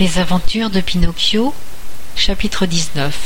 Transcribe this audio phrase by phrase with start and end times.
[0.00, 1.54] Les aventures de Pinocchio,
[2.16, 3.16] chapitre 19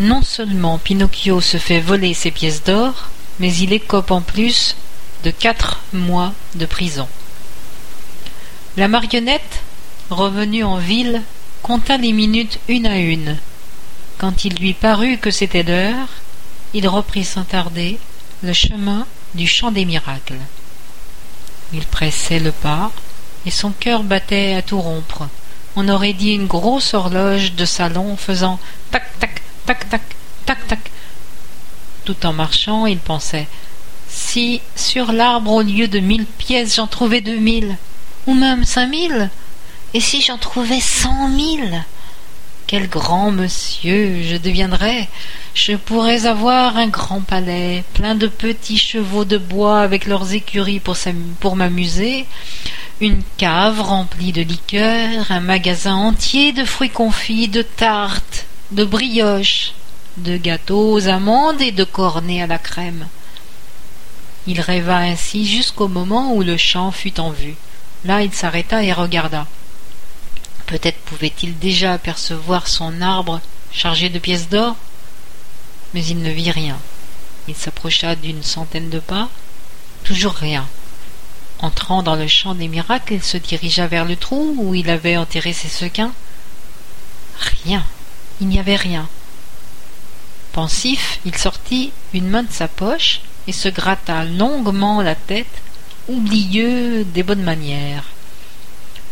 [0.00, 3.08] Non seulement Pinocchio se fait voler ses pièces d'or,
[3.40, 4.76] mais il écope en plus
[5.24, 7.08] de quatre mois de prison.
[8.76, 9.62] La marionnette,
[10.10, 11.22] revenue en ville,
[11.62, 13.38] compta les minutes une à une.
[14.18, 16.08] Quand il lui parut que c'était l'heure,
[16.74, 17.98] il reprit sans tarder
[18.42, 20.36] le chemin du champ des miracles.
[21.72, 22.92] Il pressait le pas,
[23.46, 25.28] et son cœur battait à tout rompre.
[25.76, 28.58] On aurait dit une grosse horloge de salon faisant
[28.90, 30.02] tac tac tac tac
[30.44, 30.90] tac tac.
[32.04, 33.48] Tout en marchant, il pensait
[34.08, 37.76] Si sur l'arbre au lieu de mille pièces j'en trouvais deux mille,
[38.26, 39.30] ou même cinq mille,
[39.94, 41.84] et si j'en trouvais cent mille
[42.72, 45.06] quel grand monsieur je deviendrais
[45.52, 50.80] je pourrais avoir un grand palais plein de petits chevaux de bois avec leurs écuries
[50.80, 50.96] pour,
[51.38, 52.24] pour m'amuser
[53.00, 59.72] une cave remplie de liqueurs, un magasin entier de fruits confits, de tartes, de brioches,
[60.18, 63.06] de gâteaux aux amandes et de cornets à la crème.
[64.46, 67.56] Il rêva ainsi jusqu'au moment où le champ fut en vue.
[68.04, 69.46] Là il s'arrêta et regarda.
[70.66, 73.40] Peut-être pouvait-il déjà apercevoir son arbre
[73.72, 74.76] chargé de pièces d'or,
[75.94, 76.78] mais il ne vit rien.
[77.48, 79.28] Il s'approcha d'une centaine de pas,
[80.04, 80.66] toujours rien.
[81.62, 85.16] Entrant dans le champ des miracles, il se dirigea vers le trou où il avait
[85.16, 86.12] enterré ses sequins.
[87.64, 87.84] Rien.
[88.40, 89.08] Il n'y avait rien.
[90.52, 95.62] Pensif, il sortit une main de sa poche et se gratta longuement la tête,
[96.08, 98.04] oublieux des bonnes manières.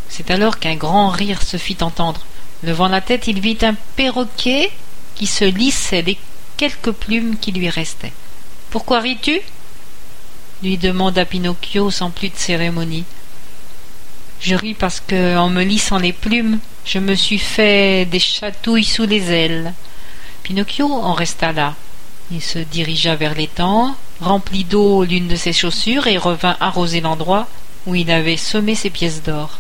[0.09, 2.27] C'est alors qu'un grand rire se fit entendre.
[2.65, 4.73] Levant la tête, il vit un perroquet
[5.15, 6.19] qui se lissait les
[6.57, 8.13] quelques plumes qui lui restaient.
[8.71, 9.41] Pourquoi ris-tu?
[10.63, 13.05] Lui demanda Pinocchio sans plus de cérémonie.
[14.41, 18.85] Je ris parce que, en me lissant les plumes, je me suis fait des chatouilles
[18.85, 19.75] sous les ailes.
[20.43, 21.75] Pinocchio en resta là.
[22.31, 27.49] Il se dirigea vers l'étang, remplit d'eau l'une de ses chaussures et revint arroser l'endroit
[27.87, 29.59] où il avait semé ses pièces d'or.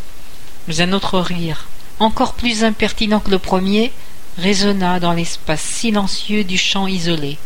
[0.69, 1.67] Mais un autre rire,
[1.99, 3.93] encore plus impertinent que le premier,
[4.39, 7.39] résonna dans l'espace silencieux du champ isolé.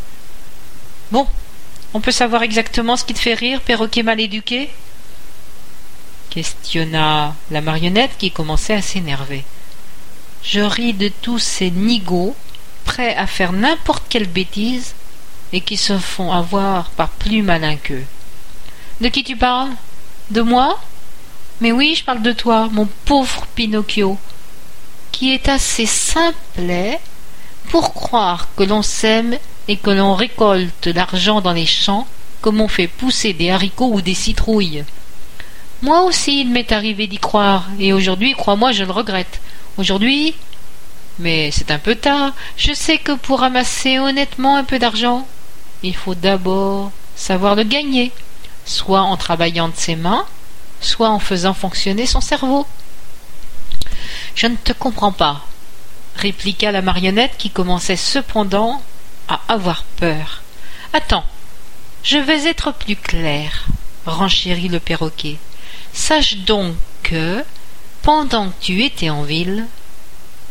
[1.11, 1.27] Bon,
[1.95, 4.69] on peut savoir exactement ce qui te fait rire, perroquet mal éduqué
[6.35, 9.45] questionna la marionnette qui commençait à s'énerver.
[10.43, 12.35] Je ris de tous ces nigauds
[12.85, 14.95] prêts à faire n'importe quelle bêtise
[15.53, 18.05] et qui se font avoir par plus malin qu'eux.
[19.01, 19.71] De qui tu parles?
[20.31, 20.81] De moi?
[21.61, 24.19] Mais oui, je parle de toi, mon pauvre Pinocchio,
[25.13, 26.99] qui est assez simplet
[27.71, 29.39] pour croire que l'on s'aime
[29.69, 32.07] et que l'on récolte l'argent dans les champs
[32.41, 34.85] comme on fait pousser des haricots ou des citrouilles.
[35.83, 39.41] Moi aussi il m'est arrivé d'y croire, et aujourd'hui, crois-moi, je le regrette.
[39.79, 40.35] Aujourd'hui
[41.19, 42.33] mais c'est un peu tard.
[42.57, 45.27] Je sais que pour amasser honnêtement un peu d'argent,
[45.83, 48.11] il faut d'abord savoir le gagner,
[48.65, 50.27] soit en travaillant de ses mains,
[50.81, 52.67] soit en faisant fonctionner son cerveau.
[54.35, 55.47] Je ne te comprends pas,
[56.17, 58.83] répliqua la marionnette qui commençait cependant
[59.29, 60.43] à avoir peur.
[60.93, 61.25] Attends,
[62.03, 63.67] je vais être plus clair,
[64.07, 65.39] renchérit le perroquet.
[65.93, 67.45] Sache donc que,
[68.03, 69.67] pendant que tu étais en ville,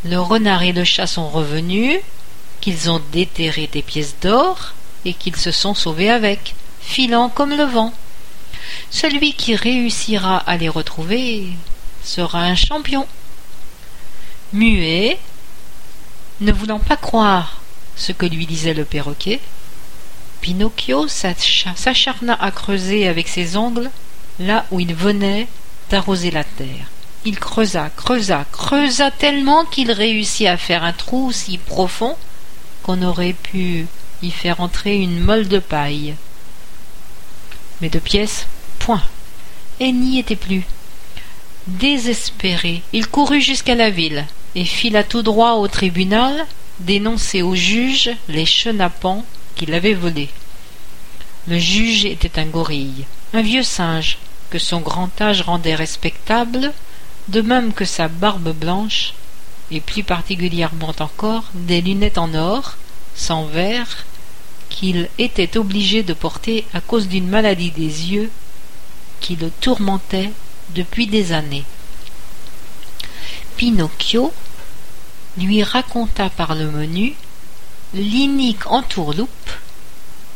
[0.04, 2.00] le renard et le chat sont revenus,
[2.62, 4.74] qu'ils ont déterré tes pièces d'or
[5.06, 7.94] et qu'ils se sont sauvés avec, filant comme le vent.
[8.90, 11.50] Celui qui réussira à les retrouver
[12.04, 13.08] sera un champion.
[14.54, 15.20] Muet,
[16.42, 17.63] ne voulant pas croire
[17.96, 19.40] ce que lui disait le perroquet,
[20.42, 23.90] Pinocchio s'acharna à creuser avec ses ongles
[24.40, 25.48] là où il venait
[25.90, 26.88] d'arroser la terre.
[27.26, 32.18] Il creusa, creusa, creusa tellement qu'il réussit à faire un trou si profond
[32.82, 33.88] qu'on aurait pu
[34.22, 36.16] y faire entrer une molle de paille.
[37.80, 38.46] Mais de pièces,
[38.80, 39.04] point.
[39.80, 40.64] Et n'y était plus.
[41.68, 44.26] Désespéré, il courut jusqu'à la ville
[44.56, 46.46] et fila tout droit au tribunal
[46.80, 49.26] dénoncer au juge les chenapans
[49.56, 50.30] qui l'avaient volé.
[51.48, 54.18] Le juge était un gorille, un vieux singe,
[54.50, 56.72] que son grand âge rendait respectable,
[57.28, 59.14] de même que sa barbe blanche,
[59.72, 62.78] et plus particulièrement encore des lunettes en or,
[63.16, 64.06] sans verre,
[64.70, 68.32] qu'il était obligé de porter à cause d'une maladie des yeux
[69.20, 70.32] qui le tourmentait
[70.76, 71.64] depuis des années.
[73.56, 74.34] Pinocchio
[75.38, 77.14] lui raconta par le menu
[77.94, 79.30] l'inique entourloupe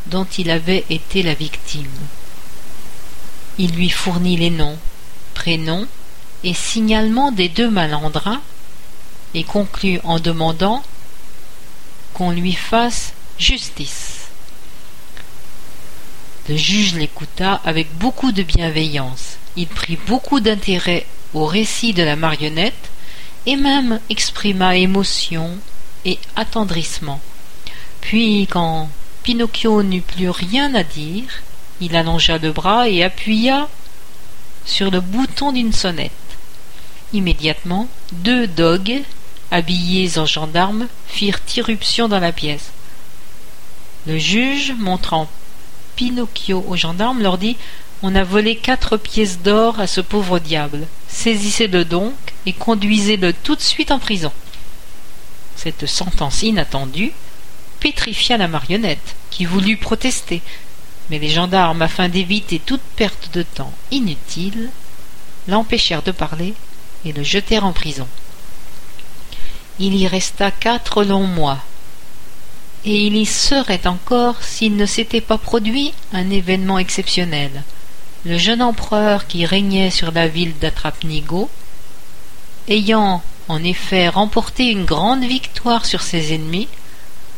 [0.08, 1.90] dont il avait été la victime.
[3.58, 4.78] Il lui fournit les noms,
[5.34, 5.88] prénoms
[6.44, 8.42] et signalement des deux malandrins,
[9.34, 10.84] et conclut en demandant
[12.14, 14.28] qu'on lui fasse justice.
[16.50, 19.38] Le juge l'écouta avec beaucoup de bienveillance.
[19.58, 22.90] Il prit beaucoup d'intérêt au récit de la marionnette
[23.48, 25.58] et même exprima émotion
[26.06, 27.22] et attendrissement.
[28.02, 28.90] Puis, quand
[29.24, 31.42] Pinocchio n'eut plus rien à dire,
[31.80, 33.70] il allongea le bras et appuya
[34.66, 36.12] sur le bouton d'une sonnette.
[37.14, 39.04] Immédiatement, deux dogues,
[39.50, 42.72] habillés en gendarmes, firent irruption dans la pièce.
[44.08, 45.30] Le juge, montrant
[45.96, 47.56] Pinocchio aux gendarmes, leur dit
[48.02, 50.86] On a volé quatre pièces d'or à ce pauvre diable.
[51.08, 52.14] Saisissez-le donc
[52.48, 54.32] et conduisez-le tout de suite en prison.
[55.58, 57.12] Cette sentence inattendue
[57.82, 60.42] pétrifia la marionnette, qui voulut protester,
[61.10, 64.70] mais les gendarmes, afin d'éviter toute perte de temps inutile,
[65.50, 66.54] l'empêchèrent de parler
[67.04, 68.08] et le jetèrent en prison.
[69.80, 71.60] Il y resta quatre longs mois,
[72.86, 77.64] et il y serait encore s'il ne s'était pas produit un événement exceptionnel.
[78.24, 81.50] Le jeune empereur qui régnait sur la ville d'Atrapnigo,
[82.68, 86.68] ayant en effet remporté une grande victoire sur ses ennemis,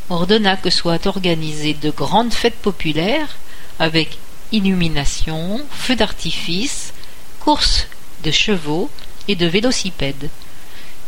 [0.09, 3.37] ordonna que soient organisées de grandes fêtes populaires
[3.77, 4.17] avec
[4.51, 6.93] illumination, feux d'artifice,
[7.39, 7.87] courses
[8.23, 8.89] de chevaux
[9.27, 10.29] et de vélocipèdes.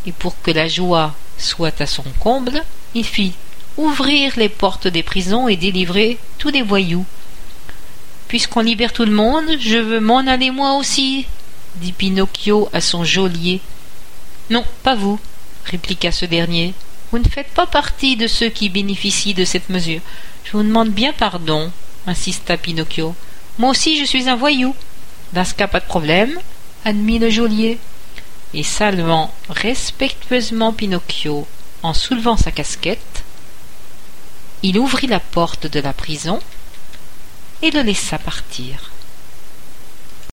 [0.05, 2.63] Et pour que la joie soit à son comble,
[2.93, 3.33] il fit
[3.77, 7.05] ouvrir les portes des prisons et délivrer tous les voyous.
[8.27, 11.25] Puisqu'on libère tout le monde, je veux m'en aller moi aussi,
[11.77, 13.61] dit Pinocchio à son geôlier.
[14.51, 15.17] Non, pas vous,
[15.63, 16.73] répliqua ce dernier.
[17.09, 20.01] Vous ne faites pas partie de ceux qui bénéficient de cette mesure.
[20.43, 21.71] Je vous demande bien pardon,
[22.05, 23.15] insista Pinocchio.
[23.59, 24.75] Moi aussi je suis un voyou.
[25.31, 26.37] Dans ce cas, pas de problème,
[26.83, 27.79] admit le geôlier.
[28.53, 31.47] Et saluant respectueusement Pinocchio
[31.81, 33.23] en soulevant sa casquette,
[34.63, 36.41] il ouvrit la porte de la prison
[37.61, 38.90] et le laissa partir.